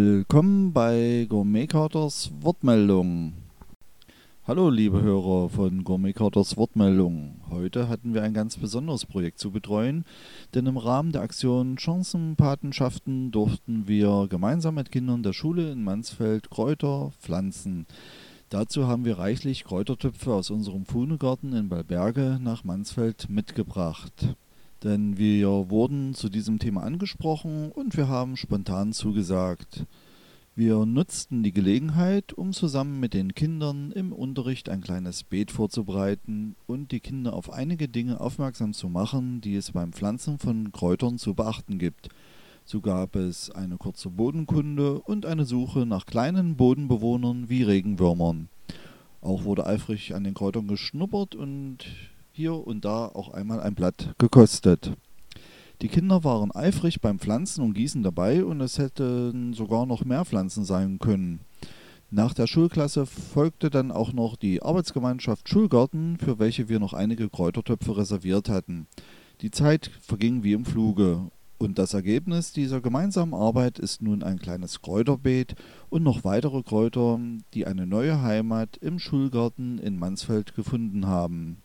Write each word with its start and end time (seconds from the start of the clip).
Willkommen 0.00 0.72
bei 0.72 1.26
Gourmet 1.28 1.66
Carters 1.66 2.30
Wortmeldung. 2.40 3.32
Hallo 4.46 4.70
liebe 4.70 5.02
Hörer 5.02 5.48
von 5.48 5.82
Gourmet 5.82 6.12
Carters 6.12 6.56
Wortmeldung. 6.56 7.40
Heute 7.50 7.88
hatten 7.88 8.14
wir 8.14 8.22
ein 8.22 8.32
ganz 8.32 8.58
besonderes 8.58 9.06
Projekt 9.06 9.40
zu 9.40 9.50
betreuen, 9.50 10.04
denn 10.54 10.66
im 10.66 10.76
Rahmen 10.76 11.10
der 11.10 11.22
Aktion 11.22 11.78
Chancenpatenschaften 11.78 13.32
durften 13.32 13.88
wir 13.88 14.28
gemeinsam 14.30 14.76
mit 14.76 14.92
Kindern 14.92 15.24
der 15.24 15.32
Schule 15.32 15.72
in 15.72 15.82
Mansfeld 15.82 16.48
Kräuter 16.48 17.10
pflanzen. 17.18 17.84
Dazu 18.50 18.86
haben 18.86 19.04
wir 19.04 19.18
reichlich 19.18 19.64
Kräutertöpfe 19.64 20.32
aus 20.32 20.50
unserem 20.50 20.86
Fuhnegarten 20.86 21.52
in 21.54 21.68
Balberge 21.68 22.38
nach 22.40 22.62
Mansfeld 22.62 23.28
mitgebracht. 23.28 24.36
Denn 24.84 25.18
wir 25.18 25.70
wurden 25.70 26.14
zu 26.14 26.28
diesem 26.28 26.58
Thema 26.58 26.82
angesprochen 26.84 27.72
und 27.72 27.96
wir 27.96 28.08
haben 28.08 28.36
spontan 28.36 28.92
zugesagt. 28.92 29.86
Wir 30.54 30.86
nutzten 30.86 31.42
die 31.42 31.52
Gelegenheit, 31.52 32.32
um 32.32 32.52
zusammen 32.52 32.98
mit 32.98 33.14
den 33.14 33.34
Kindern 33.34 33.92
im 33.92 34.12
Unterricht 34.12 34.68
ein 34.68 34.80
kleines 34.80 35.22
Beet 35.22 35.52
vorzubereiten 35.52 36.56
und 36.66 36.90
die 36.90 36.98
Kinder 36.98 37.32
auf 37.32 37.52
einige 37.52 37.88
Dinge 37.88 38.20
aufmerksam 38.20 38.72
zu 38.72 38.88
machen, 38.88 39.40
die 39.40 39.54
es 39.54 39.70
beim 39.70 39.92
Pflanzen 39.92 40.38
von 40.38 40.72
Kräutern 40.72 41.18
zu 41.18 41.34
beachten 41.34 41.78
gibt. 41.78 42.08
So 42.64 42.80
gab 42.80 43.16
es 43.16 43.50
eine 43.50 43.76
kurze 43.76 44.10
Bodenkunde 44.10 45.00
und 45.00 45.26
eine 45.26 45.44
Suche 45.44 45.86
nach 45.86 46.06
kleinen 46.06 46.56
Bodenbewohnern 46.56 47.48
wie 47.48 47.62
Regenwürmern. 47.62 48.48
Auch 49.20 49.44
wurde 49.44 49.64
eifrig 49.66 50.14
an 50.14 50.24
den 50.24 50.34
Kräutern 50.34 50.66
geschnuppert 50.66 51.34
und 51.34 51.86
hier 52.38 52.54
und 52.54 52.84
da 52.84 53.06
auch 53.06 53.30
einmal 53.30 53.60
ein 53.60 53.74
Blatt 53.74 54.14
gekostet. 54.16 54.92
Die 55.82 55.88
Kinder 55.88 56.22
waren 56.22 56.52
eifrig 56.52 57.00
beim 57.00 57.18
Pflanzen 57.18 57.64
und 57.64 57.74
Gießen 57.74 58.04
dabei 58.04 58.44
und 58.44 58.60
es 58.60 58.78
hätten 58.78 59.54
sogar 59.54 59.86
noch 59.86 60.04
mehr 60.04 60.24
Pflanzen 60.24 60.64
sein 60.64 61.00
können. 61.00 61.40
Nach 62.12 62.34
der 62.34 62.46
Schulklasse 62.46 63.06
folgte 63.06 63.70
dann 63.70 63.90
auch 63.90 64.12
noch 64.12 64.36
die 64.36 64.62
Arbeitsgemeinschaft 64.62 65.48
Schulgarten, 65.48 66.16
für 66.16 66.38
welche 66.38 66.68
wir 66.68 66.78
noch 66.78 66.92
einige 66.92 67.28
Kräutertöpfe 67.28 67.96
reserviert 67.96 68.48
hatten. 68.48 68.86
Die 69.40 69.50
Zeit 69.50 69.90
verging 70.00 70.44
wie 70.44 70.52
im 70.52 70.64
Fluge 70.64 71.32
und 71.58 71.76
das 71.80 71.92
Ergebnis 71.92 72.52
dieser 72.52 72.80
gemeinsamen 72.80 73.34
Arbeit 73.34 73.80
ist 73.80 74.00
nun 74.00 74.22
ein 74.22 74.38
kleines 74.38 74.80
Kräuterbeet 74.80 75.56
und 75.90 76.04
noch 76.04 76.22
weitere 76.22 76.62
Kräuter, 76.62 77.18
die 77.52 77.66
eine 77.66 77.84
neue 77.84 78.22
Heimat 78.22 78.76
im 78.76 79.00
Schulgarten 79.00 79.78
in 79.78 79.98
Mansfeld 79.98 80.54
gefunden 80.54 81.08
haben. 81.08 81.62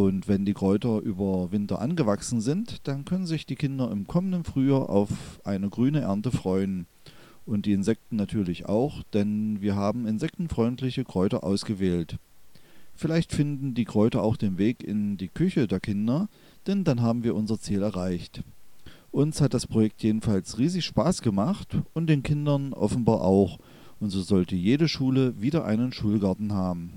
Und 0.00 0.28
wenn 0.28 0.46
die 0.46 0.54
Kräuter 0.54 1.00
über 1.00 1.52
Winter 1.52 1.78
angewachsen 1.78 2.40
sind, 2.40 2.88
dann 2.88 3.04
können 3.04 3.26
sich 3.26 3.44
die 3.44 3.54
Kinder 3.54 3.90
im 3.90 4.06
kommenden 4.06 4.44
Frühjahr 4.44 4.88
auf 4.88 5.10
eine 5.44 5.68
grüne 5.68 6.00
Ernte 6.00 6.30
freuen. 6.30 6.86
Und 7.44 7.66
die 7.66 7.74
Insekten 7.74 8.16
natürlich 8.16 8.64
auch, 8.64 9.02
denn 9.12 9.60
wir 9.60 9.76
haben 9.76 10.06
insektenfreundliche 10.06 11.04
Kräuter 11.04 11.44
ausgewählt. 11.44 12.16
Vielleicht 12.94 13.34
finden 13.34 13.74
die 13.74 13.84
Kräuter 13.84 14.22
auch 14.22 14.38
den 14.38 14.56
Weg 14.56 14.82
in 14.82 15.18
die 15.18 15.28
Küche 15.28 15.66
der 15.66 15.80
Kinder, 15.80 16.30
denn 16.66 16.82
dann 16.82 17.02
haben 17.02 17.22
wir 17.22 17.34
unser 17.34 17.60
Ziel 17.60 17.82
erreicht. 17.82 18.42
Uns 19.10 19.42
hat 19.42 19.52
das 19.52 19.66
Projekt 19.66 20.02
jedenfalls 20.02 20.56
riesig 20.56 20.86
Spaß 20.86 21.20
gemacht 21.20 21.76
und 21.92 22.06
den 22.06 22.22
Kindern 22.22 22.72
offenbar 22.72 23.20
auch. 23.20 23.58
Und 24.00 24.08
so 24.08 24.22
sollte 24.22 24.56
jede 24.56 24.88
Schule 24.88 25.42
wieder 25.42 25.66
einen 25.66 25.92
Schulgarten 25.92 26.54
haben. 26.54 26.94